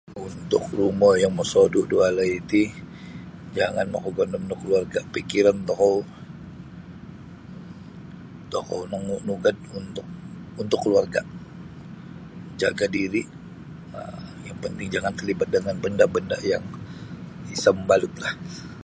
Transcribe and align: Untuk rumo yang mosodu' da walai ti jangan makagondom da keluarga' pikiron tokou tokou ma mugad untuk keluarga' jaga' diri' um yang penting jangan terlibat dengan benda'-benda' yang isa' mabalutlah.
Untuk 0.27 0.63
rumo 0.77 1.09
yang 1.23 1.33
mosodu' 1.39 1.87
da 1.89 1.95
walai 2.01 2.33
ti 2.51 2.61
jangan 3.57 3.87
makagondom 3.93 4.43
da 4.49 4.55
keluarga' 4.61 5.09
pikiron 5.13 5.57
tokou 5.67 5.97
tokou 8.51 8.81
ma 8.91 8.97
mugad 9.29 9.57
untuk 10.61 10.79
keluarga' 10.81 11.23
jaga' 12.61 12.91
diri' 12.95 13.27
um 13.97 14.25
yang 14.47 14.57
penting 14.63 14.87
jangan 14.95 15.13
terlibat 15.17 15.47
dengan 15.55 15.75
benda'-benda' 15.83 16.41
yang 16.51 16.63
isa' 17.53 17.75
mabalutlah. 17.77 18.33